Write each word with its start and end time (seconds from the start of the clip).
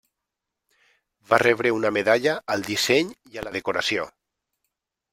Va 1.33 1.39
rebre 1.43 1.73
una 1.81 1.93
medalla 1.99 2.35
al 2.57 2.67
disseny 2.73 3.15
i 3.35 3.41
a 3.45 3.49
la 3.49 3.57
decoració. 3.61 4.11